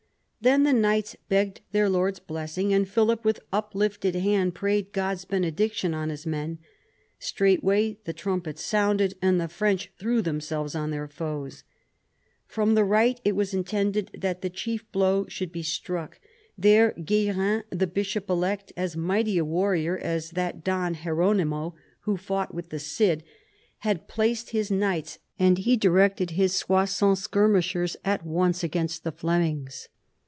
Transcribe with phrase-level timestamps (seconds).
[0.43, 5.93] Then the knights begged their lord's blessing, and Philip with uplifted hand prayed God's benediction
[5.93, 6.57] on his men.
[7.19, 11.63] Straightway the trumpets sounded and the French threw themselves on their foes.
[12.47, 16.19] From the right it was intended that the chief blow should be struck.
[16.57, 22.51] There Guerin, the bishop elect, as mighty a warrior as that Don Hieronimo who fought
[22.51, 23.23] with the Cid,
[23.81, 29.87] had placed his knights, and he directed his Soissons skirmishers at once against the Flemings.